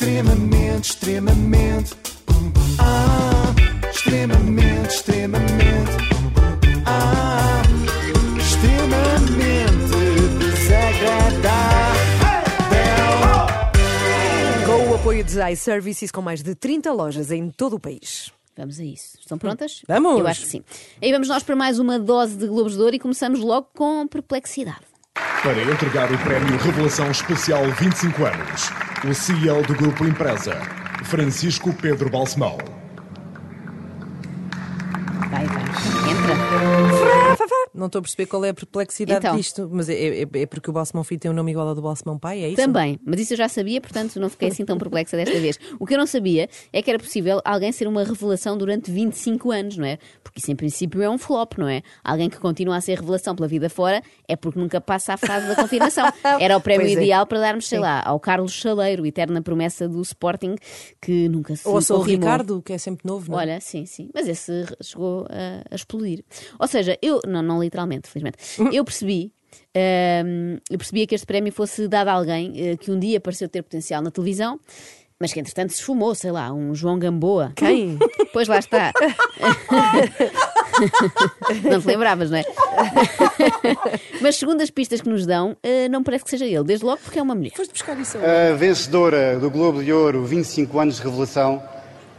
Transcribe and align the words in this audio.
Extremamente, 0.00 0.84
extremamente. 0.92 1.94
Ah, 2.78 3.54
extremamente, 3.90 4.94
extremamente. 4.94 5.92
Ah, 6.86 7.60
extremamente 8.38 9.58
desagradável. 10.38 12.00
Com 14.64 14.90
o 14.90 14.94
apoio 14.94 15.22
de 15.22 15.38
iServices 15.52 16.10
com 16.10 16.22
mais 16.22 16.42
de 16.42 16.54
30 16.54 16.90
lojas 16.94 17.30
em 17.30 17.50
todo 17.50 17.76
o 17.76 17.78
país. 17.78 18.32
Vamos 18.56 18.80
a 18.80 18.84
isso. 18.84 19.18
Estão 19.20 19.36
prontas? 19.36 19.82
Vamos. 19.86 20.18
Eu 20.18 20.26
acho 20.26 20.40
que 20.40 20.48
sim. 20.48 20.64
Aí 21.02 21.12
vamos 21.12 21.28
nós 21.28 21.42
para 21.42 21.54
mais 21.54 21.78
uma 21.78 21.98
dose 21.98 22.38
de 22.38 22.46
Globos 22.46 22.72
de 22.74 22.80
Ouro 22.80 22.96
e 22.96 22.98
começamos 22.98 23.40
logo 23.40 23.68
com 23.74 24.06
perplexidade. 24.08 24.89
Para 25.42 25.62
entregar 25.62 26.12
o 26.12 26.18
prémio 26.18 26.58
Revelação 26.58 27.10
Especial 27.10 27.64
25 27.80 28.26
anos, 28.26 28.70
o 29.08 29.14
CEO 29.14 29.62
do 29.62 29.74
Grupo 29.74 30.04
Empresa, 30.04 30.60
Francisco 31.04 31.72
Pedro 31.72 32.10
Balsemão. 32.10 32.58
Não 37.80 37.86
estou 37.86 37.98
a 37.98 38.02
perceber 38.02 38.26
qual 38.26 38.44
é 38.44 38.50
a 38.50 38.54
perplexidade 38.54 39.24
Então. 39.26 39.36
disto, 39.36 39.68
mas 39.72 39.88
é, 39.88 40.22
é- 40.22 40.28
é 40.34 40.46
porque 40.46 40.68
o 40.70 40.72
Balsemão 40.72 41.02
Filho 41.02 41.20
tem 41.20 41.30
um 41.30 41.34
nome 41.34 41.50
igual 41.50 41.66
ao 41.66 41.74
do 41.74 41.82
Balsemão 41.82 42.18
Pai, 42.18 42.44
é 42.44 42.48
isso? 42.48 42.56
Também, 42.56 43.00
mas 43.04 43.20
isso 43.20 43.32
eu 43.32 43.38
já 43.38 43.48
sabia, 43.48 43.80
portanto 43.80 44.20
não 44.20 44.28
fiquei 44.28 44.48
assim 44.48 44.64
tão 44.64 44.76
perplexa 44.78 45.16
desta 45.16 45.38
vez. 45.40 45.58
O 45.78 45.86
que 45.86 45.94
eu 45.94 45.98
não 45.98 46.06
sabia 46.06 46.48
é 46.72 46.82
que 46.82 46.90
era 46.90 46.98
possível 46.98 47.40
alguém 47.44 47.72
ser 47.72 47.88
uma 47.88 48.04
revelação 48.04 48.56
durante 48.56 48.90
25 48.90 49.50
anos, 49.50 49.76
não 49.76 49.86
é? 49.86 49.98
Porque 50.22 50.38
isso 50.40 50.50
em 50.52 50.56
princípio 50.56 51.02
é 51.02 51.08
um 51.08 51.18
flop, 51.18 51.54
não 51.58 51.68
é? 51.68 51.82
Alguém 52.04 52.28
que 52.28 52.38
continua 52.38 52.76
a 52.76 52.80
ser 52.80 52.98
revelação 53.00 53.34
pela 53.34 53.48
vida 53.48 53.68
fora 53.70 54.02
é 54.28 54.36
porque 54.36 54.58
nunca 54.58 54.80
passa 54.80 55.14
a 55.14 55.16
fase 55.16 55.48
da 55.48 55.56
confirmação. 55.56 56.06
Era 56.38 56.56
o 56.56 56.60
prémio 56.60 56.86
é. 56.86 56.92
ideal 56.92 57.26
para 57.26 57.40
darmos, 57.40 57.66
sei 57.66 57.78
lá, 57.78 58.02
ao 58.04 58.20
Carlos 58.20 58.52
Chaleiro, 58.52 59.06
eterna 59.06 59.40
promessa 59.42 59.88
do 59.88 60.00
Sporting, 60.02 60.56
que 61.00 61.28
nunca 61.28 61.56
se 61.56 61.66
Ou 61.66 61.80
sou 61.80 62.00
o. 62.00 62.02
Ricardo, 62.02 62.60
que 62.62 62.72
é 62.72 62.78
sempre 62.78 63.06
novo, 63.06 63.30
não 63.30 63.38
é? 63.38 63.42
Olha, 63.42 63.60
sim, 63.60 63.86
sim. 63.86 64.10
Mas 64.14 64.28
esse 64.28 64.66
chegou 64.82 65.26
a, 65.30 65.62
a 65.70 65.74
explodir. 65.74 66.24
Ou 66.58 66.66
seja, 66.66 66.98
eu, 67.00 67.20
não, 67.26 67.42
não 67.42 67.58
literalmente, 67.70 68.08
felizmente, 68.08 68.36
eu 68.72 68.84
percebi. 68.84 69.32
hum, 70.26 70.58
eu 70.68 70.76
percebia 70.76 71.06
que 71.06 71.14
este 71.14 71.26
prémio 71.26 71.52
fosse 71.52 71.86
dado 71.86 72.08
a 72.08 72.12
alguém 72.12 72.52
eh, 72.56 72.76
que 72.76 72.90
um 72.90 72.98
dia 72.98 73.20
pareceu 73.20 73.48
ter 73.48 73.62
potencial 73.62 74.02
na 74.02 74.10
televisão, 74.10 74.58
mas 75.18 75.32
que 75.32 75.40
entretanto 75.40 75.70
se 75.70 75.76
esfumou, 75.80 76.14
sei 76.14 76.32
lá, 76.32 76.52
um 76.52 76.74
João 76.74 76.98
Gamboa. 76.98 77.52
Quem? 77.54 77.98
Pois 78.32 78.46
lá 78.46 78.60
está. 78.60 78.92
não 81.68 81.80
te 81.80 81.86
lembravas, 81.88 82.30
não 82.30 82.38
é? 82.38 82.44
mas 84.22 84.36
segundo 84.36 84.60
as 84.60 84.70
pistas 84.70 85.00
que 85.00 85.08
nos 85.08 85.26
dão, 85.26 85.56
eh, 85.64 85.88
não 85.88 86.04
parece 86.04 86.22
que 86.24 86.30
seja 86.30 86.46
ele, 86.46 86.62
desde 86.62 86.84
logo 86.84 87.00
porque 87.02 87.18
é 87.18 87.22
uma 87.22 87.34
mulher. 87.34 87.50
Foste 87.56 87.72
buscar 87.72 87.98
isso 87.98 88.16
A 88.18 88.54
vencedora 88.54 89.36
do 89.38 89.50
Globo 89.50 89.82
de 89.82 89.92
Ouro, 89.92 90.24
25 90.24 90.78
anos 90.78 90.96
de 90.96 91.02
revelação, 91.02 91.60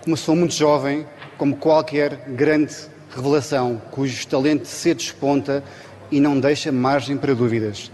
começou 0.04 0.36
muito 0.36 0.54
jovem, 0.54 1.08
como 1.38 1.56
qualquer 1.56 2.14
grande 2.28 2.76
revelação, 3.16 3.82
cujo 3.92 4.28
talento 4.28 4.66
se 4.66 4.94
desponta 4.94 5.64
e 6.12 6.20
não 6.20 6.40
deixa 6.40 6.72
margem 6.72 7.18
para 7.18 7.34
dúvidas. 7.34 7.92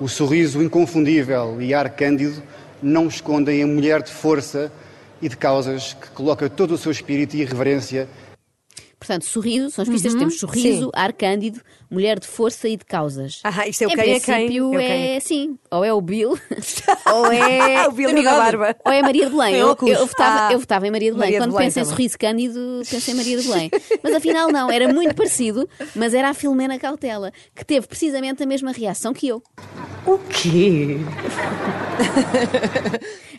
O 0.00 0.08
sorriso 0.08 0.62
inconfundível 0.62 1.60
e 1.60 1.72
ar 1.72 1.90
cândido 1.90 2.42
não 2.82 3.08
escondem 3.08 3.62
a 3.62 3.66
mulher 3.66 4.02
de 4.02 4.10
força 4.10 4.70
e 5.20 5.28
de 5.28 5.36
causas 5.36 5.94
que 5.94 6.10
coloca 6.10 6.50
todo 6.50 6.72
o 6.72 6.78
seu 6.78 6.92
espírito 6.92 7.36
e 7.36 7.40
irreverência 7.40 8.08
Portanto, 8.98 9.24
sorriso, 9.26 9.70
são 9.70 9.82
as 9.82 9.88
pistas 9.88 10.14
que 10.14 10.18
temos: 10.18 10.38
sorriso, 10.40 10.86
sim. 10.86 10.90
ar 10.94 11.12
cândido, 11.12 11.60
mulher 11.90 12.18
de 12.18 12.26
força 12.26 12.66
e 12.66 12.76
de 12.78 12.84
causas. 12.84 13.40
Ah, 13.44 13.68
isto 13.68 13.82
é 13.84 13.86
o 13.86 13.90
em 13.90 13.94
quem 13.94 14.02
é 14.14 14.20
quem, 14.20 14.34
princípio, 14.46 14.64
é 14.64 14.68
o 14.68 14.78
quem 14.78 15.16
é 15.16 15.20
sim, 15.20 15.58
ou 15.70 15.84
é 15.84 15.92
o 15.92 16.00
Bill, 16.00 16.30
ou 17.12 17.32
é. 17.32 17.86
o 17.88 17.92
Bill 17.92 18.22
da 18.22 18.36
barba. 18.36 18.76
Ou 18.84 18.92
é 18.92 19.02
Maria 19.02 19.26
de 19.26 19.30
Belém. 19.30 19.54
Eu, 19.54 19.76
eu, 19.86 20.06
votava, 20.06 20.48
Ah. 20.48 20.52
eu 20.52 20.58
votava 20.58 20.86
em 20.86 20.90
Maria 20.90 21.10
de 21.12 21.16
Belém. 21.18 21.32
Maria 21.32 21.40
de 21.40 21.44
Quando 21.44 21.52
Belém, 21.52 21.66
penso 21.66 21.78
em 21.78 21.82
tá 21.82 21.88
sorriso 21.90 22.18
cândido, 22.18 22.82
penso 22.90 23.10
em 23.10 23.14
Maria 23.14 23.36
de 23.38 23.42
Belém. 23.48 23.70
Mas 24.02 24.14
afinal, 24.14 24.50
não, 24.50 24.70
era 24.70 24.92
muito 24.92 25.14
parecido, 25.14 25.68
mas 25.94 26.14
era 26.14 26.30
a 26.30 26.34
Filomena 26.34 26.78
Cautela, 26.78 27.32
que 27.54 27.64
teve 27.64 27.86
precisamente 27.86 28.42
a 28.42 28.46
mesma 28.46 28.72
reação 28.72 29.12
que 29.12 29.28
eu. 29.28 29.42
O 30.06 30.18
quê? 30.18 30.96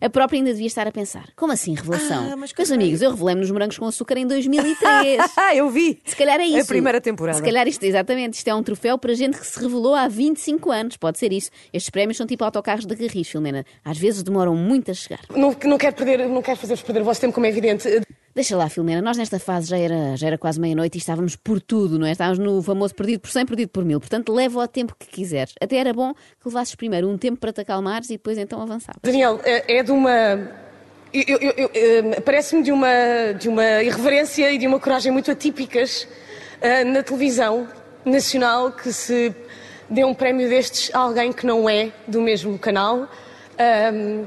A 0.02 0.10
própria 0.10 0.38
ainda 0.38 0.52
devia 0.52 0.68
estar 0.68 0.88
a 0.88 0.92
pensar: 0.92 1.30
como 1.36 1.52
assim 1.52 1.74
revelação? 1.74 2.30
Ah, 2.32 2.36
mas 2.36 2.54
Meus 2.58 2.72
amigos, 2.72 3.02
eu 3.02 3.12
revelei-me 3.12 3.42
nos 3.42 3.52
morangos 3.52 3.78
com 3.78 3.86
açúcar 3.86 4.18
em 4.18 4.28
2003. 4.28 5.22
Eu 5.58 5.70
vi. 5.70 6.00
Se 6.06 6.16
calhar 6.16 6.40
é 6.40 6.46
isso. 6.46 6.60
A 6.60 6.66
primeira 6.66 7.02
temporada. 7.02 7.38
Se 7.38 7.44
calhar 7.44 7.68
isto, 7.68 7.84
exatamente, 7.84 8.36
isto 8.36 8.48
é 8.48 8.54
um 8.54 8.62
troféu 8.62 8.98
para 8.98 9.14
gente 9.16 9.40
que 9.40 9.46
se 9.46 9.60
revelou 9.60 9.96
há 9.96 10.08
25 10.08 10.72
anos. 10.72 10.98
Pode 10.98 11.18
ser 11.18 11.34
isso. 11.34 11.50
Estes 11.74 11.90
prémios 11.90 12.18
são 12.18 12.28
tipo 12.28 12.44
autocarros 12.44 12.86
de 12.86 12.96
Garris, 12.96 13.28
Filomena. 13.28 13.66
Às 13.84 13.98
vezes 13.98 14.22
demoram 14.22 14.56
muito 14.56 14.92
a 14.92 14.94
chegar. 14.94 15.22
Não, 15.36 15.56
não 15.66 15.78
quero 15.78 15.96
perder, 15.96 16.30
não 16.30 16.42
quero 16.42 16.58
fazer-vos 16.60 16.84
perder 16.84 17.02
o 17.02 17.06
vosso 17.06 17.20
tempo, 17.22 17.34
como 17.34 17.46
é 17.46 17.50
evidente. 17.50 17.88
Deixa 18.36 18.56
lá, 18.56 18.70
Filomena, 18.70 19.02
nós 19.02 19.18
nesta 19.18 19.40
fase 19.40 19.68
já 19.68 19.80
era, 19.80 20.16
já 20.16 20.28
era 20.28 20.38
quase 20.38 20.60
meia-noite 20.60 20.96
e 20.96 21.00
estávamos 21.00 21.36
por 21.36 21.60
tudo, 21.60 21.98
não 21.98 22.06
é? 22.06 22.12
Estávamos 22.12 22.38
no 22.38 22.62
famoso 22.62 22.94
perdido 22.94 23.22
por 23.22 23.32
100, 23.32 23.48
perdido 23.48 23.70
por 23.70 23.84
mil. 23.84 24.00
Portanto, 24.00 24.32
leva 24.32 24.60
o 24.60 24.68
tempo 24.68 24.96
que 24.98 25.08
quiseres. 25.08 25.56
Até 25.60 25.78
era 25.78 25.92
bom 25.92 26.14
que 26.14 26.48
levasses 26.48 26.76
primeiro 26.76 27.10
um 27.10 27.18
tempo 27.18 27.40
para 27.40 27.52
te 27.52 27.62
acalmares 27.62 28.12
e 28.12 28.14
depois 28.14 28.38
então 28.38 28.62
avançavas. 28.62 29.02
Daniel, 29.02 29.42
é 29.44 29.78
é 29.78 29.82
de 29.82 29.92
uma. 29.92 30.67
Eh, 31.14 32.22
Parece-me 32.22 32.64
de 32.64 32.72
uma, 32.72 33.34
de 33.38 33.50
uma 33.50 33.84
irreverência 33.84 34.52
e 34.52 34.58
de 34.58 34.68
uma 34.68 34.80
coragem 34.80 35.12
muito 35.12 35.32
atípicas 35.32 36.08
eh, 36.62 36.84
na 36.84 37.04
televisão 37.04 37.68
nacional 38.06 38.72
que 38.72 38.92
se 38.92 39.34
dê 39.90 40.04
um 40.04 40.14
prémio 40.14 40.50
destes 40.50 40.94
a 40.94 41.00
alguém 41.00 41.32
que 41.32 41.46
não 41.46 41.70
é 41.70 41.92
do 42.08 42.22
mesmo 42.22 42.58
canal. 42.60 43.08
Ahm, 43.58 44.26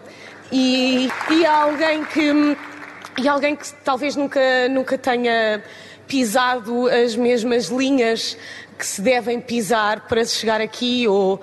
e, 0.52 1.08
e 1.30 1.46
a 1.46 1.62
alguém 1.62 2.04
que 2.04 2.56
e 3.18 3.28
alguém 3.28 3.54
que 3.54 3.70
talvez 3.84 4.16
nunca, 4.16 4.40
nunca 4.68 4.96
tenha 4.96 5.62
pisado 6.08 6.88
as 6.88 7.14
mesmas 7.14 7.66
linhas 7.66 8.36
que 8.78 8.86
se 8.86 9.02
devem 9.02 9.40
pisar 9.40 10.08
para 10.08 10.24
se 10.24 10.36
chegar 10.36 10.60
aqui 10.60 11.06
ou 11.06 11.40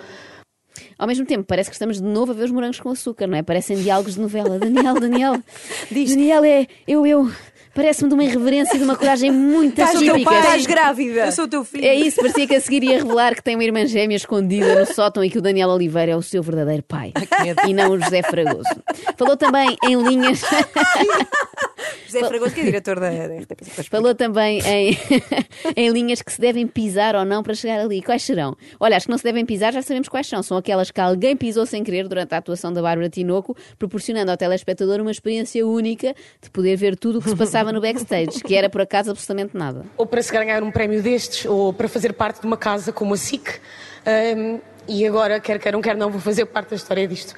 Ao 0.97 1.08
mesmo 1.08 1.25
tempo, 1.25 1.44
parece 1.44 1.69
que 1.69 1.75
estamos 1.75 1.97
de 1.97 2.08
novo 2.08 2.31
a 2.31 2.35
ver 2.35 2.46
os 2.46 2.52
morangos 2.52 2.80
com 2.80 2.90
açúcar, 2.90 3.28
não 3.28 3.38
é? 3.38 3.44
Parecem 3.44 3.78
diálogos 3.78 4.16
de 4.16 4.22
novela. 4.22 4.58
Daniel, 4.58 5.00
Daniel. 5.00 5.44
Diz. 5.91 6.09
Daniel 6.09 6.44
é 6.44 6.68
eu, 6.88 7.06
eu. 7.06 7.31
Parece-me 7.75 8.09
de 8.09 8.16
uma 8.16 8.24
irreverência 8.24 8.74
e 8.74 8.80
de 8.80 8.84
uma 8.84 8.96
coragem 8.96 9.31
muito 9.31 9.80
atípica. 9.80 10.19
pai, 10.24 10.40
estás 10.40 10.66
grávida. 10.66 11.28
Eu 11.28 11.31
sou 11.31 11.46
o 11.46 11.47
teu 11.47 11.63
filho. 11.63 11.86
É 11.86 11.94
isso, 11.94 12.18
parecia 12.18 12.47
que 12.47 12.56
a 12.56 12.59
seguir 12.59 12.84
ia 12.84 12.97
revelar 12.97 13.36
que 13.36 13.44
tem 13.44 13.56
uma 13.56 13.63
irmã 13.63 13.86
gêmea 13.86 14.16
escondida 14.16 14.80
no 14.80 14.86
sótão 14.91 15.24
e 15.24 15.30
que 15.30 15.38
o 15.38 15.41
Daniel 15.44 15.69
Oliveira 15.69 16.13
é 16.13 16.16
o 16.16 16.22
seu 16.24 16.41
verdadeiro 16.41 16.81
pai. 16.81 17.13
E 17.68 17.74
não 17.75 17.91
o 17.91 18.00
José 18.00 18.24
Fragoso. 18.24 18.68
Falou 19.16 19.38
também 19.38 19.78
em 19.84 19.96
linhas. 20.02 20.41
José 22.06 22.20
Fragoso, 22.28 22.53
que 22.53 22.62
é 22.62 22.64
diretor 22.66 23.00
da, 23.00 23.09
da 23.09 23.36
RTP. 23.36 23.90
Falou 23.90 24.16
também 24.16 24.59
em, 24.66 24.98
em 25.75 25.90
linhas 25.90 26.22
que 26.22 26.31
se 26.31 26.40
devem 26.40 26.68
pisar 26.68 27.16
ou 27.16 27.25
não 27.25 27.44
para 27.44 27.53
chegar 27.53 27.80
ali. 27.80 28.02
Quais 28.02 28.24
serão? 28.24 28.56
Olha, 28.80 28.98
as 28.98 29.06
que 29.06 29.12
não 29.12 29.18
se 29.18 29.24
devem 29.24 29.46
pisar 29.46 29.74
já 29.74 29.81
sabemos 29.81 30.08
quais 30.08 30.28
são. 30.28 30.42
São 30.44 30.58
aquelas 30.58 30.92
que 30.92 31.02
alguém 31.02 31.36
pisou 31.36 31.66
sem 31.66 31.84
querer 31.84 32.08
durante 32.08 32.34
a 32.34 32.38
atuação 32.38 32.72
da 32.72 32.81
Bárbara 32.81 33.09
Tinoco, 33.09 33.56
proporcionando 33.78 34.31
ao 34.31 34.38
telespectador 34.38 35.00
uma 35.02 35.12
experiência 35.12 35.66
única 35.66 36.16
de 36.42 36.50
poder 36.50 36.75
ver 36.75 36.96
tudo 36.96 37.20
o 37.20 37.22
que 37.22 37.30
se 37.30 37.36
passava 37.36 37.72
no 37.72 37.81
backstage, 37.81 38.42
que 38.44 38.56
era 38.56 38.69
por 38.69 38.81
acaso 38.81 39.12
absolutamente 39.12 39.56
nada. 39.56 39.86
ou 39.98 40.06
para 40.06 40.22
se 40.22 40.31
ganhar 40.31 40.64
um 40.64 40.72
prémio 40.72 41.02
destes, 41.02 41.46
ou 41.46 41.74
para 41.74 41.88
fazer 41.88 42.14
parte 42.14 42.42
de 42.42 42.48
uma 42.48 42.58
casa 42.58 42.92
como 42.92 43.14
a 43.14 43.18
SIC. 43.18 43.59
Ahm, 44.06 44.59
e 44.88 45.06
agora, 45.06 45.40
quer 45.40 45.59
queiram, 45.59 45.81
quer 45.81 45.98
não, 45.98 46.09
vou 46.09 46.22
fazer 46.22 46.46
parte 46.46 46.69
da 46.69 46.75
história 46.78 47.08
disto. 47.08 47.34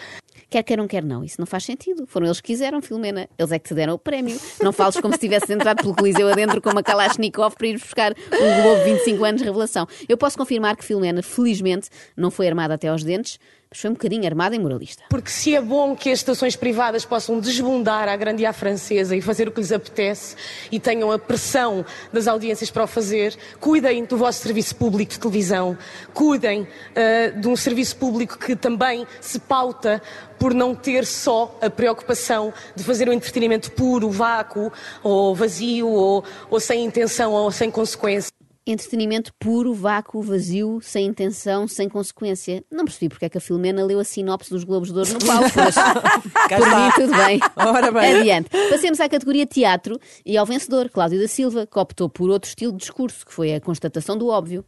Quer 0.49 0.63
queiram, 0.63 0.87
quer 0.87 1.03
não. 1.03 1.23
Isso 1.23 1.35
não 1.39 1.45
faz 1.45 1.63
sentido. 1.63 2.07
Foram 2.07 2.25
eles 2.25 2.41
que 2.41 2.47
quiseram, 2.47 2.81
Filomena. 2.81 3.29
Eles 3.37 3.51
é 3.51 3.59
que 3.59 3.67
te 3.67 3.75
deram 3.75 3.93
o 3.93 3.99
prémio. 3.99 4.35
Não 4.63 4.73
fales 4.73 4.99
como 4.99 5.13
se 5.13 5.19
tivesses 5.19 5.49
entrado 5.49 5.83
pelo 5.83 5.95
Coliseu 5.95 6.27
adentro 6.27 6.59
com 6.59 6.71
uma 6.71 6.81
Kalashnikov 6.81 7.55
para 7.55 7.67
ir 7.67 7.77
buscar 7.77 8.13
o 8.13 8.63
Globo 8.63 8.83
25 8.83 9.23
anos 9.23 9.41
de 9.41 9.45
revelação. 9.45 9.87
Eu 10.07 10.17
posso 10.17 10.35
confirmar 10.35 10.75
que 10.75 10.83
Filomena, 10.83 11.21
felizmente, 11.21 11.89
não 12.17 12.31
foi 12.31 12.47
armada 12.47 12.73
até 12.73 12.87
aos 12.87 13.03
dentes, 13.03 13.39
mas 13.71 13.81
foi 13.81 13.91
um 13.91 13.93
bocadinho 13.93 14.25
armada 14.25 14.55
e 14.55 14.59
moralista. 14.59 15.03
Porque 15.11 15.29
se 15.29 15.55
é 15.55 15.61
bom 15.61 15.95
que 15.95 16.11
as 16.11 16.19
estações 16.19 16.55
privadas 16.55 17.05
possam 17.05 17.39
desbundar 17.39 18.09
à 18.09 18.15
grande 18.15 18.41
e 18.41 18.45
à 18.47 18.51
francesa 18.51 19.15
e 19.15 19.21
fazer 19.21 19.47
o 19.47 19.51
que 19.51 19.61
lhes 19.61 19.71
apetece 19.71 20.35
e 20.71 20.79
tenham 20.79 21.11
a 21.11 21.19
pressão 21.19 21.85
das 22.11 22.27
audiências 22.27 22.71
para 22.71 22.85
o 22.85 22.87
fazer, 22.87 23.37
cuidem 23.59 24.05
do 24.05 24.17
vosso 24.17 24.41
serviço 24.41 24.75
público 24.75 25.11
de 25.11 25.19
televisão, 25.19 25.77
cuidem 26.15 26.67
ah, 26.95 27.29
de 27.29 27.47
um 27.47 27.55
serviço 27.55 27.95
público 27.97 28.39
que 28.39 28.55
também 28.55 29.05
se 29.21 29.37
pauta 29.37 30.01
por 30.39 30.51
não 30.51 30.73
ter 30.73 31.05
só 31.05 31.55
a 31.61 31.69
preocupação 31.69 32.51
de 32.75 32.83
fazer 32.83 33.07
um 33.07 33.13
entretenimento 33.13 33.71
puro, 33.73 34.09
vácuo, 34.09 34.71
ou 35.03 35.35
vazio, 35.35 35.89
ou, 35.89 36.23
ou 36.49 36.59
sem 36.59 36.83
intenção, 36.83 37.33
ou 37.33 37.51
sem 37.51 37.69
consequência. 37.69 38.28
Entretenimento 38.71 39.33
puro, 39.39 39.73
vácuo, 39.73 40.21
vazio, 40.21 40.79
sem 40.79 41.07
intenção, 41.07 41.67
sem 41.67 41.89
consequência. 41.89 42.63
Não 42.71 42.85
percebi 42.85 43.09
porque 43.09 43.25
é 43.25 43.29
que 43.29 43.39
a 43.39 43.41
Filomena 43.41 43.83
leu 43.83 43.99
a 43.99 44.03
sinopse 44.03 44.51
dos 44.51 44.63
Globos 44.63 44.91
de 44.91 44.99
Ouro 44.99 45.11
no 45.11 45.25
palco, 45.25 45.49
mas 45.55 45.73
por 46.47 46.67
mim 46.67 46.91
tudo 46.93 47.17
bem. 47.17 47.39
Ora 47.55 47.91
bem. 47.91 48.19
Adiante. 48.19 48.49
Passemos 48.69 48.99
à 48.99 49.09
categoria 49.09 49.47
teatro 49.47 49.99
e 50.23 50.37
ao 50.37 50.45
vencedor, 50.45 50.87
Cláudio 50.91 51.19
da 51.19 51.27
Silva, 51.27 51.65
que 51.65 51.79
optou 51.79 52.07
por 52.07 52.29
outro 52.29 52.47
estilo 52.47 52.71
de 52.73 52.77
discurso, 52.77 53.25
que 53.25 53.33
foi 53.33 53.55
a 53.55 53.59
constatação 53.59 54.15
do 54.15 54.27
óbvio. 54.27 54.63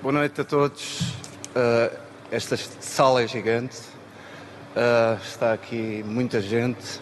Boa 0.00 0.12
noite 0.12 0.40
a 0.40 0.44
todos. 0.44 1.00
Uh, 1.48 1.98
esta 2.30 2.56
sala 2.56 3.22
é 3.22 3.26
gigante. 3.26 3.78
Uh, 4.76 5.20
está 5.24 5.52
aqui 5.52 6.04
muita 6.04 6.40
gente. 6.40 7.00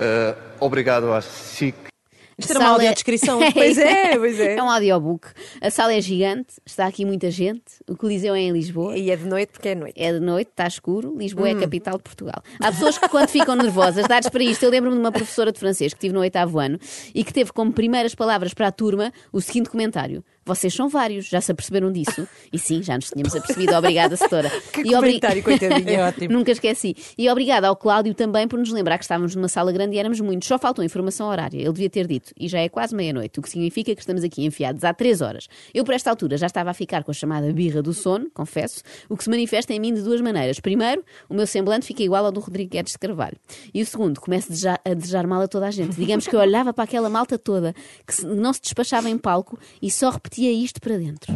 Uh, 0.00 0.36
obrigado 0.58 1.12
à 1.12 1.22
SIC 1.22 1.91
Isto 2.38 2.50
era 2.52 2.60
uma 2.60 2.68
é- 2.68 2.72
audiodescrição. 2.72 3.40
Pois 3.52 3.78
é, 3.78 4.16
pois 4.16 4.40
é. 4.40 4.56
É 4.56 4.62
um 4.62 4.70
audiobook. 4.70 5.28
A 5.60 5.70
sala 5.70 5.92
é 5.94 6.00
gigante, 6.00 6.54
está 6.64 6.86
aqui 6.86 7.04
muita 7.04 7.30
gente. 7.30 7.62
O 7.88 7.96
Coliseu 7.96 8.34
é 8.34 8.40
em 8.40 8.52
Lisboa. 8.52 8.96
E 8.96 9.10
é 9.10 9.16
de 9.16 9.24
noite 9.26 9.50
porque 9.52 9.68
é 9.70 9.74
noite. 9.74 9.94
É 10.00 10.12
de 10.12 10.20
noite, 10.20 10.48
está 10.50 10.66
escuro. 10.66 11.14
Lisboa 11.16 11.46
Hum. 11.48 11.50
é 11.50 11.52
a 11.52 11.60
capital 11.60 11.96
de 11.96 12.02
Portugal. 12.02 12.42
Há 12.60 12.72
pessoas 12.72 12.98
que, 12.98 13.08
quando 13.08 13.28
ficam 13.28 13.54
nervosas, 13.56 14.06
dados 14.08 14.28
para 14.28 14.42
isto, 14.42 14.62
eu 14.64 14.70
lembro-me 14.70 14.96
de 14.96 15.02
uma 15.02 15.12
professora 15.12 15.52
de 15.52 15.58
francês 15.58 15.92
que 15.94 16.00
tive 16.00 16.14
no 16.14 16.20
oitavo 16.20 16.58
ano 16.58 16.78
e 17.14 17.22
que 17.24 17.32
teve 17.32 17.52
como 17.52 17.72
primeiras 17.72 18.14
palavras 18.14 18.54
para 18.54 18.68
a 18.68 18.72
turma 18.72 19.12
o 19.32 19.40
seguinte 19.40 19.68
comentário: 19.70 20.24
Vocês 20.44 20.74
são 20.74 20.88
vários, 20.88 21.26
já 21.26 21.40
se 21.40 21.52
aperceberam 21.52 21.92
disso? 21.92 22.26
E 22.52 22.58
sim, 22.58 22.82
já 22.82 22.96
nos 22.96 23.08
tínhamos 23.10 23.34
apercebido. 23.34 23.74
Obrigada, 23.74 24.16
setora. 24.16 24.50
Que 24.72 24.80
E 24.80 24.92
comentário, 24.92 25.42
coitadinha. 25.42 25.82
É 25.92 26.08
ótimo. 26.08 26.32
Nunca 26.32 26.52
esqueci. 26.52 26.96
E 27.18 27.28
obrigada 27.28 27.68
ao 27.68 27.76
Cláudio 27.76 28.14
também 28.14 28.48
por 28.48 28.58
nos 28.58 28.70
lembrar 28.70 28.96
que 28.98 29.04
estávamos 29.04 29.34
numa 29.34 29.48
sala 29.48 29.70
grande 29.70 29.96
e 29.96 29.98
éramos 29.98 30.20
muitos. 30.20 30.48
Só 30.48 30.58
faltou 30.58 30.84
informação 30.84 31.28
horária. 31.28 31.58
Ele 31.58 31.72
devia 31.72 31.90
ter 31.90 32.06
dito. 32.06 32.32
E 32.38 32.48
já 32.48 32.60
é 32.60 32.68
quase 32.68 32.94
meia-noite, 32.94 33.38
o 33.38 33.42
que 33.42 33.50
significa 33.50 33.94
que 33.94 34.00
estamos 34.00 34.24
aqui 34.24 34.44
enfiados 34.44 34.82
há 34.84 34.94
três 34.94 35.20
horas. 35.20 35.48
Eu, 35.74 35.84
por 35.84 35.94
esta 35.94 36.10
altura, 36.10 36.36
já 36.36 36.46
estava 36.46 36.70
a 36.70 36.74
ficar 36.74 37.04
com 37.04 37.10
a 37.10 37.14
chamada 37.14 37.52
birra 37.52 37.82
do 37.82 37.92
sono, 37.92 38.30
confesso, 38.32 38.82
o 39.08 39.16
que 39.16 39.24
se 39.24 39.30
manifesta 39.30 39.72
em 39.72 39.80
mim 39.80 39.92
de 39.92 40.02
duas 40.02 40.20
maneiras. 40.20 40.58
Primeiro, 40.60 41.04
o 41.28 41.34
meu 41.34 41.46
semblante 41.46 41.86
fica 41.86 42.02
igual 42.02 42.24
ao 42.24 42.32
do 42.32 42.40
Rodrigo 42.40 42.70
Guedes 42.70 42.92
de 42.92 42.98
Carvalho. 42.98 43.36
E 43.72 43.82
o 43.82 43.86
segundo, 43.86 44.20
começo 44.20 44.48
a 44.84 44.94
desejar, 44.94 45.26
mal 45.26 45.42
a 45.42 45.48
toda 45.48 45.66
a 45.66 45.70
gente. 45.70 45.94
Digamos 45.96 46.26
que 46.26 46.34
eu 46.34 46.40
olhava 46.40 46.72
para 46.72 46.84
aquela 46.84 47.08
malta 47.08 47.38
toda 47.38 47.74
que 48.06 48.24
não 48.24 48.52
se 48.52 48.62
despachava 48.62 49.08
em 49.10 49.18
palco 49.18 49.58
e 49.80 49.90
só 49.90 50.10
repetia 50.10 50.31
isto 50.40 50.80
para 50.80 50.96
dentro. 50.96 51.32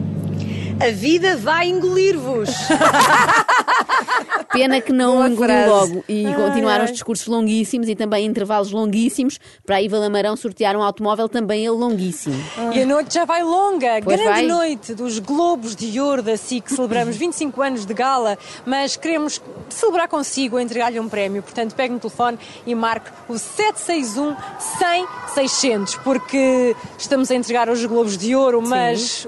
A 0.80 0.90
vida 0.90 1.36
vai 1.36 1.68
engolir-vos. 1.68 2.50
Pena 4.52 4.80
que 4.80 4.92
não 4.92 5.26
engoliu 5.26 5.66
logo 5.68 6.04
e 6.08 6.26
Ai, 6.26 6.34
continuaram 6.34 6.80
ai. 6.80 6.84
os 6.86 6.92
discursos 6.92 7.26
longuíssimos 7.26 7.88
e 7.88 7.94
também 7.94 8.24
intervalos 8.26 8.70
longuíssimos 8.70 9.38
para 9.64 9.76
a 9.76 9.82
Iva 9.82 9.98
Lamarão 9.98 10.36
sortear 10.36 10.76
um 10.76 10.82
automóvel 10.82 11.28
também 11.28 11.60
ele 11.64 11.76
longuíssimo. 11.76 12.36
E 12.74 12.82
a 12.82 12.86
noite 12.86 13.14
já 13.14 13.24
vai 13.24 13.42
longa. 13.42 14.00
Pois 14.02 14.20
Grande 14.20 14.30
vai. 14.32 14.46
noite 14.46 14.94
dos 14.94 15.18
Globos 15.18 15.74
de 15.74 16.00
Ouro 16.00 16.22
da 16.22 16.36
SIC. 16.36 16.70
Celebramos 16.70 17.16
25 17.16 17.60
anos 17.62 17.84
de 17.86 17.94
gala, 17.94 18.38
mas 18.64 18.96
queremos 18.96 19.40
celebrar 19.68 20.08
consigo, 20.08 20.58
entregar-lhe 20.58 21.00
um 21.00 21.08
prémio. 21.08 21.42
Portanto, 21.42 21.74
pegue 21.74 21.94
no 21.94 22.00
telefone 22.00 22.38
e 22.66 22.74
marque 22.74 23.10
o 23.28 23.38
761 23.38 24.36
100 24.78 25.06
600, 25.34 25.96
porque 25.96 26.74
estamos 26.98 27.30
a 27.30 27.34
entregar 27.34 27.68
os 27.68 27.84
Globos 27.84 28.16
de 28.16 28.34
Ouro, 28.34 28.62
mas... 28.62 29.26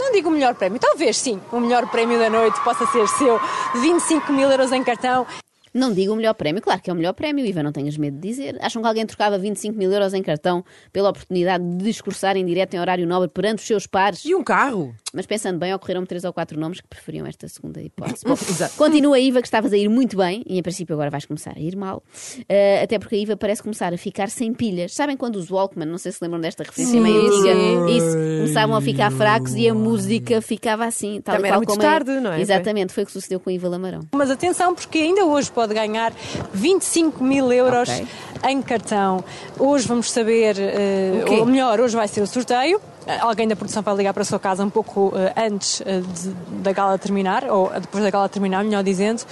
Não 0.00 0.12
digo 0.12 0.30
o 0.30 0.32
melhor 0.32 0.54
prémio, 0.54 0.78
talvez 0.78 1.18
sim, 1.18 1.38
o 1.52 1.60
melhor 1.60 1.86
prémio 1.88 2.18
da 2.18 2.30
noite 2.30 2.58
possa 2.64 2.86
ser 2.86 3.06
seu. 3.06 3.38
25 3.82 4.32
mil 4.32 4.50
euros 4.50 4.72
em 4.72 4.82
cartão. 4.82 5.26
Não 5.72 5.92
digo 5.92 6.12
o 6.12 6.16
melhor 6.16 6.34
prémio, 6.34 6.60
claro 6.60 6.80
que 6.82 6.90
é 6.90 6.92
o 6.92 6.96
melhor 6.96 7.12
prémio, 7.12 7.44
Iva, 7.46 7.62
não 7.62 7.72
tenhas 7.72 7.96
medo 7.96 8.18
de 8.18 8.28
dizer. 8.28 8.58
Acham 8.60 8.82
que 8.82 8.88
alguém 8.88 9.06
trocava 9.06 9.38
25 9.38 9.76
mil 9.78 9.90
euros 9.92 10.12
em 10.14 10.22
cartão 10.22 10.64
pela 10.92 11.10
oportunidade 11.10 11.62
de 11.64 11.84
discursar 11.84 12.36
em 12.36 12.44
direto 12.44 12.74
em 12.74 12.80
horário 12.80 13.06
nobre 13.06 13.28
perante 13.28 13.58
os 13.60 13.66
seus 13.66 13.86
pares? 13.86 14.24
E 14.24 14.34
um 14.34 14.42
carro? 14.42 14.94
Mas 15.12 15.26
pensando 15.26 15.58
bem, 15.58 15.72
ocorreram-me 15.74 16.06
três 16.06 16.24
ou 16.24 16.32
quatro 16.32 16.58
nomes 16.58 16.80
que 16.80 16.88
preferiam 16.88 17.26
esta 17.26 17.46
segunda 17.48 17.80
hipótese. 17.82 18.22
Bom, 18.26 18.36
continua 18.76 19.18
Iva, 19.18 19.40
que 19.40 19.46
estavas 19.46 19.72
a 19.72 19.76
ir 19.76 19.88
muito 19.88 20.16
bem, 20.16 20.42
e 20.46 20.58
em 20.58 20.62
princípio 20.62 20.94
agora 20.94 21.10
vais 21.10 21.24
começar 21.24 21.54
a 21.56 21.60
ir 21.60 21.76
mal, 21.76 22.02
Eh, 22.48 22.82
até 22.82 22.98
porque 22.98 23.14
a 23.14 23.18
Iva 23.18 23.36
parece 23.36 23.62
começar 23.62 23.92
a 23.92 23.96
ficar 23.98 24.28
sem 24.28 24.52
pilhas. 24.52 24.94
Sabem 24.94 25.16
quando 25.16 25.36
os 25.36 25.50
Walkman, 25.50 25.86
não 25.86 25.98
sei 25.98 26.10
se 26.12 26.18
lembram 26.22 26.40
desta 26.40 26.62
referência 26.62 27.00
meio 27.00 27.20
antiga, 27.26 27.90
isso, 27.92 28.16
começavam 28.40 28.76
a 28.76 28.80
ficar 28.80 29.10
fracos 29.12 29.54
e 29.54 29.68
a 29.68 29.74
música 29.74 30.40
ficava 30.40 30.84
assim, 30.84 31.20
tal 31.20 31.36
Também 31.36 31.50
era 31.50 31.58
muito 31.58 31.74
é- 31.74 31.76
tarde, 31.76 32.10
não 32.20 32.32
é? 32.32 32.40
Exatamente, 32.40 32.92
foi 32.92 33.02
o 33.04 33.06
que 33.06 33.12
sucedeu 33.12 33.38
com 33.40 33.50
a 33.50 33.52
Iva 33.52 33.68
Lamarão. 33.68 34.00
Mas 34.12 34.30
atenção, 34.30 34.74
porque 34.74 34.98
ainda 34.98 35.24
hoje 35.24 35.50
pode 35.60 35.74
ganhar 35.74 36.10
25 36.54 37.22
mil 37.22 37.52
euros 37.52 37.88
Ok. 37.90 38.06
em 38.48 38.62
cartão. 38.62 39.22
Hoje 39.58 39.86
vamos 39.86 40.10
saber, 40.10 40.56
eh, 40.58 41.20
O 41.22 41.24
quê? 41.26 41.34
ou 41.40 41.44
melhor, 41.46 41.78
hoje 41.80 41.94
vai 41.94 42.08
ser 42.08 42.22
o 42.22 42.26
sorteio. 42.26 42.80
Eh, 43.06 43.18
Alguém 43.20 43.46
da 43.46 43.54
produção 43.54 43.82
vai 43.82 43.94
ligar 43.94 44.14
para 44.14 44.22
a 44.22 44.24
sua 44.24 44.38
casa 44.38 44.64
um 44.64 44.70
pouco 44.70 45.12
eh, 45.14 45.34
antes 45.46 45.82
eh, 45.84 46.00
de- 46.00 46.30
da 46.62 46.72
gala 46.72 46.96
terminar, 46.98 47.44
ou 47.44 47.68
depois 47.78 48.02
da 48.02 48.10
gala 48.10 48.26
terminar, 48.28 48.64
melhor 48.64 48.82
dizendo. 48.82 49.22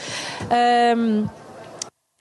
Ahm, 0.50 1.26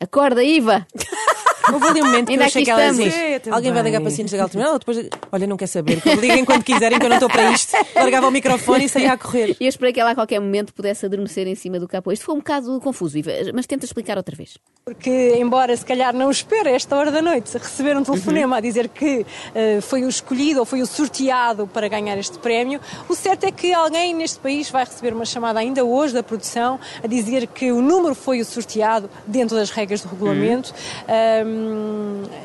Acorda, 0.02 0.42
Iva! 0.44 0.86
Houve 1.74 1.88
ali 1.88 2.02
um 2.02 2.06
momento 2.06 2.28
que 2.28 2.36
eu 2.36 2.44
achei 2.44 2.64
que 2.64 2.72
ela 2.72 2.86
estamos. 2.90 3.06
dizia. 3.14 3.42
Alguém 3.52 3.72
vai 3.74 3.84
ligar 3.84 4.02
para 4.02 4.12
Cintos 4.12 4.32
da 4.32 4.38
Gala 4.38 4.50
Terminal? 4.50 4.80
Depois, 4.80 5.10
olha, 5.32 5.48
não 5.48 5.58
quer 5.58 5.68
saber. 5.68 6.02
Que 6.02 6.16
liguem 6.16 6.46
quando 6.46 6.64
quiserem, 6.64 6.98
que 7.00 7.06
eu 7.06 7.10
não 7.10 7.18
estou 7.18 7.30
para 7.30 7.52
isto. 7.52 7.76
Largava 7.96 8.28
o 8.28 8.32
microfone 8.32 8.86
e 8.86 8.90
saía 8.90 9.14
a 9.14 9.18
correr. 9.18 9.56
E 9.60 9.66
eu 9.66 9.70
esperei 9.70 9.92
que 9.94 10.00
ela 10.00 10.12
a 10.12 10.16
qualquer 10.16 10.40
momento 10.40 10.74
pudesse 10.74 11.06
adormecer 11.06 11.48
em 11.48 11.56
cima 11.56 11.80
do 11.80 11.88
capô. 11.88 12.12
Isto 12.12 12.26
foi 12.26 12.36
um 12.36 12.40
bocado 12.40 12.80
confuso, 12.80 13.18
Iva, 13.18 13.32
mas 13.54 13.66
tenta 13.66 13.86
explicar 13.86 14.18
outra 14.18 14.36
vez. 14.36 14.58
Porque, 14.86 15.36
embora 15.38 15.76
se 15.76 15.86
calhar 15.86 16.14
não 16.16 16.32
espere 16.32 16.70
a 16.70 16.72
esta 16.72 16.96
hora 16.96 17.12
da 17.12 17.22
noite 17.22 17.58
receber 17.58 17.98
um 17.98 18.04
telefonema 18.04 18.48
Uhum. 18.56 18.58
a 18.58 18.62
dizer 18.62 18.88
que 18.90 19.26
eh, 19.54 19.80
foi 19.82 20.04
o 20.04 20.10
escolhido 20.10 20.60
ou 20.62 20.66
foi 20.66 20.82
o 20.82 20.86
sorteado 20.86 21.68
para 21.68 21.88
ganhar 21.90 22.18
este 22.18 22.38
prémio, 22.40 22.80
o 23.10 23.16
certo 23.16 23.44
é 23.46 23.52
que 23.52 23.74
alguém 23.74 24.14
neste 24.14 24.40
país 24.40 24.70
vai 24.70 24.86
receber 24.86 25.14
uma 25.14 25.26
chamada 25.26 25.60
ainda 25.60 25.84
hoje 25.84 26.14
da 26.14 26.24
produção 26.24 26.80
a 27.04 27.08
dizer 27.08 27.48
que 27.48 27.72
o 27.72 27.82
número 27.82 28.16
foi 28.16 28.40
o 28.40 28.46
sorteado 28.46 29.10
dentro 29.26 29.56
das 29.58 29.70
regras 29.70 30.02
do 30.02 30.08
regulamento 30.10 30.74
Uhum. 31.08 31.57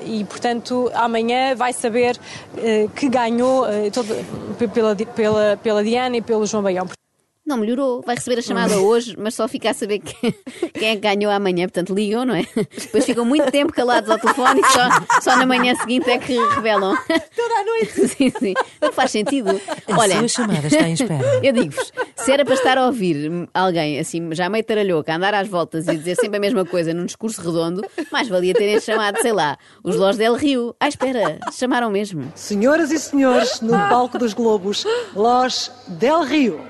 E, 0.05 0.25
portanto, 0.25 0.91
amanhã 0.95 1.55
vai 1.55 1.73
saber 1.73 2.19
eh, 2.57 2.89
que 2.95 3.09
ganhou 3.09 3.67
eh, 3.67 3.91
todo- 3.91 4.15
pela, 4.73 4.95
pela, 4.97 5.59
pela 5.63 5.85
Diana 5.85 6.17
e 6.17 6.23
pelo 6.23 6.47
João 6.47 6.63
Baião. 6.63 6.87
Não 7.53 7.59
melhorou, 7.59 8.01
vai 8.01 8.15
receber 8.15 8.39
a 8.39 8.43
chamada 8.43 8.79
hoje, 8.79 9.15
mas 9.19 9.35
só 9.35 9.47
fica 9.47 9.69
a 9.71 9.75
saber 9.75 9.99
que- 9.99 10.33
quem 10.73 10.89
é 10.89 10.95
que 10.95 11.03
ganhou 11.03 11.31
amanhã. 11.31 11.65
Portanto, 11.67 11.95
ligam, 11.95 12.25
não 12.25 12.35
é? 12.35 12.47
Depois 12.81 13.05
ficam 13.05 13.27
muito 13.27 13.51
tempo 13.51 13.71
calados 13.75 14.09
ao 14.09 14.19
telefone 14.19 14.63
e 14.63 14.65
só, 14.69 15.21
só 15.21 15.37
na 15.37 15.45
manhã 15.45 15.75
seguinte 15.75 16.09
é 16.11 16.17
que 16.17 16.33
revelam. 16.55 16.97
Toda 17.37 17.55
a 17.61 17.65
noite. 17.65 18.09
Sim, 18.09 18.31
sim. 18.39 18.55
Não 18.81 18.91
faz 18.91 19.11
sentido. 19.11 19.51
Olha, 19.89 20.15
a 20.15 20.19
sua 20.21 20.29
chamada 20.29 20.67
está 20.67 20.89
em 20.89 20.95
espera. 20.95 21.41
eu 21.43 21.53
digo-vos, 21.53 21.93
se 22.17 22.33
era 22.33 22.43
para 22.43 22.55
estar 22.55 22.79
a 22.79 22.87
ouvir 22.87 23.31
alguém 23.53 23.99
assim, 24.01 24.35
já 24.35 24.49
meio 24.49 24.65
taralhoca, 24.65 25.13
a 25.13 25.17
andar 25.17 25.35
às 25.35 25.47
voltas 25.47 25.87
e 25.89 25.95
dizer 25.97 26.15
sempre 26.17 26.39
a 26.39 26.41
mesma 26.41 26.65
coisa 26.65 26.95
num 26.95 27.05
discurso 27.05 27.43
redondo, 27.43 27.85
mais 28.11 28.29
valia 28.29 28.55
terem 28.55 28.81
chamado, 28.81 29.21
sei 29.21 29.33
lá, 29.33 29.59
os 29.85 29.97
Los 29.97 30.17
del 30.17 30.35
Rio. 30.37 30.75
Ah, 30.81 30.89
espera, 30.89 31.39
chamaram 31.53 31.91
mesmo. 31.91 32.33
Senhoras 32.35 32.91
e 32.91 32.99
senhores, 32.99 33.61
no 33.61 33.73
palco 33.91 34.17
dos 34.19 34.33
Globos, 34.33 34.87
Los 35.15 35.71
del 35.89 36.23
Rio. 36.25 36.61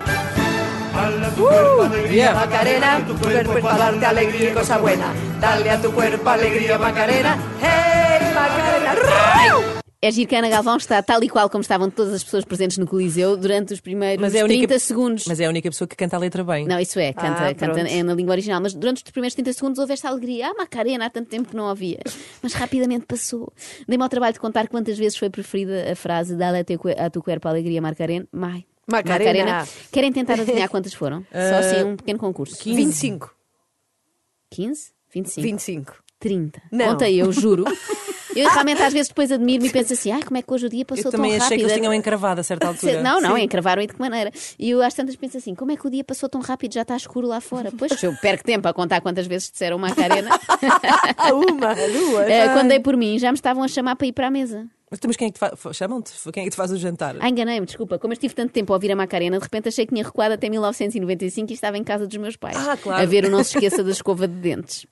Macarena, 2.35 3.05
tu 3.06 3.15
cuerpo 3.17 3.56
es 3.56 3.62
para 3.65 3.79
darte 3.79 4.06
alegría 4.06 4.50
y 4.50 4.53
cosa 4.53 4.79
buena. 4.79 5.12
Dale 5.41 5.71
a 5.71 5.81
tu 5.81 5.91
cuerpo 5.93 6.29
alegría, 6.29 6.79
Macarena. 6.79 7.37
Hey, 7.61 8.33
Macarena. 8.35 8.93
É 10.05 10.11
giro 10.11 10.29
que 10.29 10.34
a 10.34 10.41
Ana 10.41 10.49
Galvão 10.49 10.77
está 10.79 11.01
tal 11.01 11.22
e 11.22 11.29
qual 11.29 11.49
como 11.49 11.63
estavam 11.63 11.89
todas 11.89 12.13
as 12.13 12.25
pessoas 12.25 12.44
presentes 12.44 12.77
no 12.77 12.89
Coliseu 12.89 13.37
durante 13.37 13.72
os 13.72 13.81
primeiros 13.81 14.20
Mas 14.20 14.34
é 14.34 14.41
a 14.41 14.44
30 14.44 14.58
única, 14.65 14.79
segundos. 14.81 15.25
Mas 15.29 15.39
é 15.39 15.46
a 15.46 15.49
única 15.49 15.70
pessoa 15.70 15.87
que 15.87 15.94
canta 15.94 16.17
a 16.17 16.19
letra 16.19 16.43
bem. 16.43 16.67
Não, 16.67 16.81
isso 16.81 16.99
é, 16.99 17.13
canta, 17.13 17.46
Ah, 17.46 17.55
canta 17.55 17.81
é 17.89 18.03
na 18.03 18.13
língua 18.13 18.32
original, 18.32 18.61
mas 18.61 18.75
durante 18.75 18.96
os 19.05 19.11
primeiros 19.13 19.34
30 19.34 19.53
segundos 19.53 19.79
houve 19.79 19.93
esta 19.93 20.08
alegria. 20.08 20.49
Ah, 20.49 20.55
Macarena, 20.58 21.06
há 21.06 21.11
tanto 21.11 21.29
tempo 21.29 21.49
que 21.51 21.56
não 21.56 21.69
havia. 21.69 22.01
Mas 22.43 22.53
rapidamente 22.53 23.06
passou. 23.06 23.53
Dei-me 23.87 24.03
ao 24.03 24.08
trabalho 24.08 24.32
de 24.34 24.41
contar 24.41 24.67
quantas 24.67 24.99
vezes 24.99 25.17
foi 25.17 25.31
preferida 25.31 25.93
a 25.93 25.94
frase 25.94 26.34
Dale 26.34 26.58
a, 26.58 26.65
teu, 26.65 26.81
cue- 26.81 26.96
a 26.99 27.08
tu 27.08 27.22
cuerpo 27.22 27.46
alegria, 27.46 27.81
Macarena. 27.81 28.27
Mai. 28.32 28.65
Macarena. 28.86 29.67
Querem 29.91 30.12
tentar 30.12 30.34
adivinhar 30.41 30.69
quantas 30.69 30.94
foram? 30.94 31.24
Só 31.32 31.58
assim 31.58 31.84
um 31.84 31.96
pequeno 31.96 32.19
concurso. 32.19 32.56
25. 32.65 33.34
15? 34.51 34.93
25? 35.15 35.43
25. 35.43 35.94
30. 36.19 36.62
Não. 36.70 36.86
Contei 36.89 37.20
eu, 37.20 37.32
juro. 37.32 37.65
Eu 38.34 38.48
realmente 38.48 38.82
às 38.82 38.94
vezes 38.94 39.08
depois 39.08 39.31
admiro-me 39.31 39.69
e 39.69 39.70
penso 39.70 39.93
assim, 39.93 40.10
ai, 40.10 40.22
como 40.22 40.39
é 40.39 40.43
que 40.43 40.51
hoje 40.51 40.65
o 40.65 40.69
dia 40.70 40.86
passou 40.86 41.05
Eu 41.05 41.10
também 41.10 41.32
tão 41.32 41.36
achei 41.36 41.48
rápido? 41.48 41.58
que 41.58 41.65
eles 41.65 41.74
tinham 41.74 41.93
encravado 41.93 42.41
a 42.41 42.43
certa 42.43 42.67
altura. 42.69 43.03
Não, 43.03 43.20
não, 43.20 43.36
Sim. 43.36 43.43
encravaram 43.43 43.82
e 43.82 43.86
de 43.86 43.93
que 43.93 44.01
maneira? 44.01 44.32
E 44.58 44.70
eu 44.70 44.81
às 44.81 44.94
tantas 44.94 45.15
penso 45.17 45.36
assim, 45.36 45.55
como 45.55 45.70
é 45.70 45.77
que 45.77 45.86
o 45.86 45.91
dia 45.91 46.03
passou 46.03 46.31
tão 46.31 46.41
rápido, 46.41 46.72
já 46.72 46.81
está 46.81 46.96
escuro 46.96 47.27
lá 47.27 47.43
fora? 47.43 47.70
Pois, 47.77 48.03
eu 48.03 48.17
perco 48.17 48.43
tempo 48.43 48.67
a 48.67 48.72
contar 48.72 49.03
quantas 49.03 49.27
vezes 49.27 49.51
disseram 49.51 49.77
Macarena. 49.79 50.31
Uma, 51.31 51.74
duas. 51.74 52.27
Eh, 52.27 52.48
quando 52.55 52.69
dei 52.69 52.81
por 52.81 52.96
mim, 52.96 53.19
já 53.19 53.31
me 53.31 53.36
estavam 53.36 53.62
a 53.62 53.69
chamar 53.69 53.96
para 53.96 54.06
ir 54.06 54.12
para 54.12 54.29
a 54.29 54.31
mesa. 54.31 54.67
Mas 54.93 54.99
temos 55.01 55.17
quem 55.17 55.29
é 55.29 55.31
que 55.31 55.39
te 55.39 55.56
faz? 55.56 55.75
Chamam-te? 55.75 56.13
Quem 56.31 56.43
é 56.43 56.44
que 56.44 56.51
te 56.51 56.56
faz 56.56 56.70
o 56.70 56.77
jantar? 56.77 57.17
Ah, 57.19 57.27
enganei-me, 57.27 57.65
desculpa. 57.65 57.99
Como 57.99 58.13
eu 58.13 58.15
estive 58.15 58.34
tanto 58.34 58.53
tempo 58.53 58.75
a 58.75 58.77
ouvir 58.77 58.93
a 58.93 58.96
Macarena, 58.96 59.39
de 59.39 59.43
repente 59.43 59.67
achei 59.69 59.87
que 59.87 59.94
tinha 59.94 60.05
recuado 60.05 60.34
até 60.34 60.51
1995 60.51 61.51
e 61.51 61.55
estava 61.55 61.79
em 61.79 61.82
casa 61.82 62.06
dos 62.06 62.19
meus 62.19 62.37
pais. 62.37 62.58
Ah, 62.58 62.77
claro. 62.77 63.03
A 63.03 63.06
ver 63.06 63.25
o 63.25 63.31
Não 63.31 63.43
Se 63.43 63.56
Esqueça 63.56 63.82
da 63.82 63.91
Escova 63.91 64.29
de 64.29 64.34
Dentes. 64.34 64.87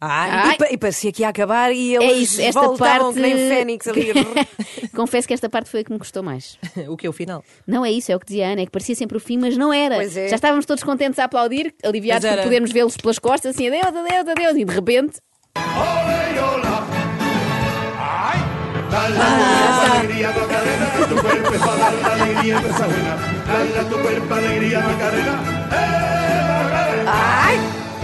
Globos. 0.00 0.16
Ai, 0.16 0.56
E, 0.70 0.74
e 0.74 0.78
parecia 0.78 1.10
que 1.12 1.22
ia 1.22 1.28
acabar 1.28 1.72
e 1.72 1.96
eles 1.96 2.08
É 2.08 2.12
isso, 2.12 2.40
esta 2.40 2.60
voltavam 2.60 3.12
parte. 3.12 3.14
que 3.14 3.20
nem 3.20 3.34
o 3.34 3.48
Fênix 3.48 3.88
ali. 3.88 4.12
Confesso 4.94 5.26
que 5.26 5.34
esta 5.34 5.48
parte 5.48 5.68
foi 5.70 5.80
a 5.80 5.84
que 5.84 5.92
me 5.92 5.98
custou 5.98 6.22
mais. 6.22 6.56
o 6.88 6.96
que 6.96 7.06
é 7.06 7.10
o 7.10 7.12
final? 7.12 7.44
Não 7.66 7.84
é 7.84 7.90
isso, 7.90 8.12
é 8.12 8.16
o 8.16 8.20
que 8.20 8.26
dizia 8.26 8.48
a 8.48 8.52
Ana, 8.52 8.62
é 8.62 8.66
que 8.66 8.70
parecia 8.70 8.94
sempre 8.94 9.16
o 9.16 9.20
fim, 9.20 9.38
mas 9.38 9.56
não 9.56 9.72
era. 9.72 9.96
Pois 9.96 10.16
é. 10.16 10.28
Já 10.28 10.36
estávamos 10.36 10.66
todos 10.66 10.84
contentes 10.84 11.18
a 11.18 11.24
aplaudir, 11.24 11.74
aliviados 11.82 12.28
por 12.28 12.42
podermos 12.44 12.70
vê-los 12.72 12.96
pelas 12.96 13.18
costas, 13.18 13.54
assim, 13.54 13.66
adeus, 13.68 13.86
adeus, 13.86 14.28
adeus, 14.28 14.56
e 14.56 14.64
de 14.64 14.72
repente. 14.72 15.18
Dale 23.48 23.78
a 23.78 23.84
tu 23.84 23.96
alegría 24.34 24.80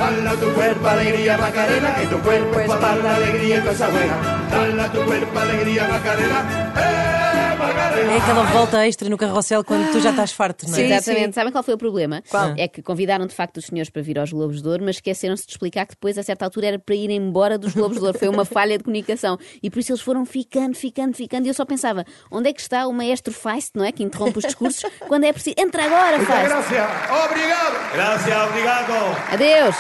a 0.05 0.37
tu 0.37 0.53
cuerpo 0.53 0.89
alegría 0.89 1.39
Macarena, 1.39 1.89
eh 1.89 1.95
Macarena. 1.95 1.95
Dale 1.95 1.97
a 1.97 1.97
tu 1.97 1.97
cuerpo 1.97 1.97
alegría 1.97 1.97
Macarena, 1.97 1.97
que 1.97 2.07
tu 2.07 2.19
cuerpo 2.21 2.61
es 2.61 2.69
para 2.69 2.81
dar 2.81 2.97
la 2.99 3.17
alegría 3.17 3.61
de 3.61 3.71
esa 3.71 3.89
buena. 3.89 4.17
Dale 4.51 4.83
a 4.83 4.93
tu 4.93 5.05
cuerpo 5.05 5.39
alegría 5.39 5.89
Macarena, 5.89 6.41
eh 6.41 6.73
Macarena. 6.75 7.24
É 7.65 8.17
aquela 8.19 8.43
volta 8.45 8.87
extra 8.87 9.09
no 9.09 9.17
carrossel 9.17 9.65
quando 9.65 9.91
tu 9.93 10.01
já 10.01 10.11
estás 10.11 10.33
farto, 10.33 10.69
não 10.69 10.77
é? 10.77 10.83
Exatamente. 10.83 11.35
Sabem 11.35 11.53
qual 11.53 11.65
foi 11.65 11.75
o 11.75 11.79
problema? 11.79 12.23
Qual? 12.29 12.55
É 12.57 12.69
que 12.69 12.83
convidaram 12.83 13.27
de 13.27 13.35
facto 13.35 13.57
os 13.57 13.67
senhores 13.67 13.91
para 13.91 14.03
vir 14.03 14.19
aos 14.19 14.33
Globos 14.33 14.63
de 14.63 14.69
Ouro, 14.69 14.85
mas 14.85 14.97
esqueceram-se 14.97 15.47
de 15.47 15.53
explicar 15.53 15.87
que 15.87 15.93
depois, 15.95 16.17
a 16.19 16.23
certa 16.23 16.45
altura, 16.45 16.67
era 16.69 16.79
para 16.79 16.95
ir 16.95 17.11
embora 17.11 17.59
dos 17.59 17.75
Globos 17.75 17.99
de 17.99 18.05
Ouro. 18.05 18.19
Foi 18.19 18.29
uma 18.29 18.45
falha 18.45 18.77
de 18.79 18.85
comunicação. 18.85 19.39
E 19.63 19.71
por 19.71 19.79
isso 19.79 19.93
eles 19.93 20.03
foram 20.03 20.25
ficando, 20.25 20.75
ficando, 20.75 21.15
ficando. 21.15 21.47
E 21.47 21.49
eu 21.49 21.55
só 21.55 21.65
pensava, 21.65 22.05
onde 22.31 22.51
é 22.51 22.53
que 22.53 22.61
está 22.61 22.87
o 22.87 22.93
maestro 22.93 23.33
Feist, 23.33 23.71
não 23.75 23.85
é? 23.85 23.93
Que 23.93 24.03
interrompe 24.03 24.39
os 24.39 24.45
discursos 24.45 24.85
quando 25.09 25.25
é 25.25 25.33
preciso. 25.33 25.57
Entra 25.59 25.85
agora, 25.85 26.19
Feist! 26.19 26.45
gracias. 26.45 26.89
Obrigado. 27.25 27.93
Gracias, 27.95 28.49
obrigado. 28.49 28.93
Adeus! 29.33 29.77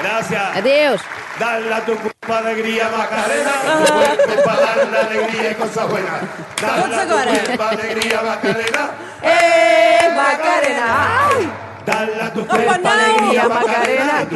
Gracias. 0.00 0.56
Adeus! 0.56 1.27
Dale 1.38 1.72
a 1.72 1.80
tu 1.84 1.92
cuerpo 1.96 2.32
alegría 2.34 2.88
Macarena, 2.88 3.52
tu 3.86 3.92
cuerpo 3.92 4.42
para 4.44 4.60
dar 4.60 4.88
la 4.90 5.00
alegría 5.00 5.50
y 5.52 5.54
cosas 5.54 5.88
buenas. 5.88 6.20
Dale 6.60 6.94
a 6.96 7.06
tu 7.06 7.14
cuerpo 7.14 7.62
alegría 7.62 8.22
Macarena, 8.22 8.90
Eh, 9.22 10.08
Macarena! 10.16 11.28
Ai! 11.30 11.52
dale 11.86 12.20
a 12.20 12.32
tu 12.32 12.44
cuerpo 12.46 12.88
alegría 12.88 13.48
Macarena, 13.48 14.26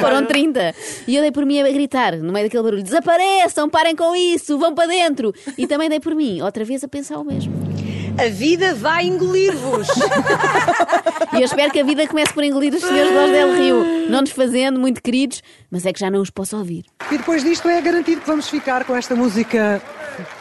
Foram 0.00 0.24
30. 0.26 0.74
E 1.06 1.14
eu 1.16 1.22
dei 1.22 1.30
por 1.32 1.44
mim 1.44 1.60
a 1.60 1.70
gritar, 1.70 2.16
no 2.16 2.32
meio 2.32 2.46
daquele 2.46 2.62
barulho: 2.62 2.82
desapareçam, 2.82 3.68
parem 3.68 3.94
com 3.94 4.14
isso, 4.16 4.58
vão 4.58 4.74
para 4.74 4.88
dentro. 4.88 5.34
E 5.58 5.66
também 5.66 5.88
dei 5.88 6.00
por 6.00 6.14
mim, 6.14 6.40
outra 6.40 6.64
vez 6.64 6.82
a 6.82 6.88
pensar 6.88 7.18
o 7.18 7.24
mesmo. 7.24 7.65
A 8.18 8.28
vida 8.30 8.74
vai 8.74 9.06
engolir-vos. 9.06 9.88
E 11.32 11.40
eu 11.40 11.44
espero 11.44 11.70
que 11.70 11.80
a 11.80 11.84
vida 11.84 12.06
comece 12.06 12.32
por 12.32 12.42
engolir 12.42 12.72
os 12.72 12.80
senhores 12.80 13.10
de 13.10 13.18
Os 13.18 13.30
del 13.30 13.52
Rio, 13.56 14.08
não 14.08 14.22
nos 14.22 14.30
fazendo 14.30 14.80
muito 14.80 15.02
queridos, 15.02 15.42
mas 15.70 15.84
é 15.84 15.92
que 15.92 16.00
já 16.00 16.10
não 16.10 16.22
os 16.22 16.30
posso 16.30 16.56
ouvir. 16.56 16.84
E 17.10 17.18
depois 17.18 17.42
disto 17.42 17.68
é 17.68 17.78
garantido 17.82 18.22
que 18.22 18.26
vamos 18.26 18.48
ficar 18.48 18.84
com 18.84 18.96
esta 18.96 19.14
música 19.14 19.82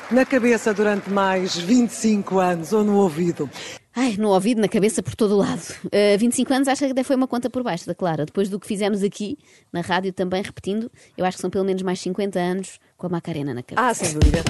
na 0.10 0.25
cabeça 0.25 0.74
durante 0.74 1.10
mais 1.10 1.58
25 1.58 2.39
anos 2.39 2.72
ou 2.72 2.84
no 2.84 2.96
ouvido. 2.98 3.50
Ai, 3.94 4.15
no 4.17 4.29
ouvido, 4.29 4.62
na 4.62 4.70
cabeça, 4.70 5.03
por 5.03 5.15
todo 5.15 5.34
o 5.34 5.38
lado. 5.38 5.62
Uh, 5.86 6.17
25 6.17 6.53
anos, 6.53 6.67
acho 6.70 6.86
que 6.86 6.91
até 6.91 7.03
foi 7.03 7.15
uma 7.15 7.27
conta 7.27 7.50
por 7.50 7.63
baixo 7.63 7.88
da 7.88 7.96
Clara. 7.96 8.25
Depois 8.25 8.48
do 8.48 8.58
que 8.60 8.67
fizemos 8.67 9.03
aqui, 9.03 9.38
na 9.74 9.82
rádio, 9.82 10.13
também 10.13 10.41
repetindo, 10.41 10.89
eu 11.17 11.25
acho 11.25 11.38
que 11.38 11.41
são 11.41 11.50
pelo 11.50 11.65
menos 11.65 11.82
mais 11.82 12.00
50 12.00 12.39
anos 12.39 12.79
com 12.98 13.08
a 13.08 13.10
Macarena 13.10 13.53
na 13.53 13.63
cabeça. 13.63 13.88
Ah, 13.89 13.94
sem 13.94 14.13
dúvida. 14.13 14.44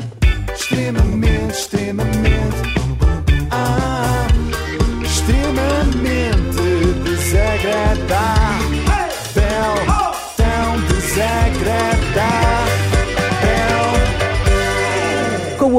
Extremamente, 0.53 1.53
extremamente. 1.53 1.84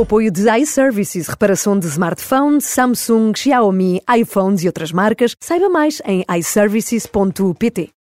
Apoio 0.06 0.30
de 0.30 0.48
iServices, 0.60 1.26
reparação 1.26 1.76
de 1.76 1.86
smartphones, 1.86 2.64
Samsung, 2.64 3.32
Xiaomi, 3.34 4.00
iPhones 4.16 4.62
e 4.62 4.68
outras 4.68 4.92
marcas, 4.92 5.34
saiba 5.40 5.68
mais 5.68 6.00
em 6.06 6.24
iServices.pt. 6.38 7.90